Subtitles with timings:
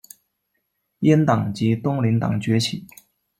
[1.01, 2.87] 阉党及东林党崛起。